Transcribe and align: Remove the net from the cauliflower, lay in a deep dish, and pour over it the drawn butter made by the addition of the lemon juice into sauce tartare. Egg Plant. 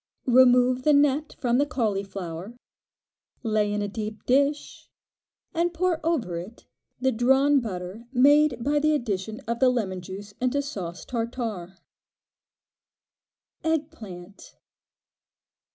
Remove 0.25 0.81
the 0.81 0.93
net 0.93 1.35
from 1.37 1.59
the 1.59 1.65
cauliflower, 1.67 2.55
lay 3.43 3.71
in 3.71 3.83
a 3.83 3.87
deep 3.87 4.25
dish, 4.25 4.89
and 5.53 5.75
pour 5.75 6.03
over 6.03 6.37
it 6.39 6.65
the 6.99 7.11
drawn 7.11 7.59
butter 7.59 8.07
made 8.11 8.63
by 8.63 8.79
the 8.79 8.95
addition 8.95 9.39
of 9.41 9.59
the 9.59 9.69
lemon 9.69 10.01
juice 10.01 10.33
into 10.41 10.59
sauce 10.59 11.05
tartare. 11.05 11.77
Egg 13.63 13.91
Plant. 13.91 14.55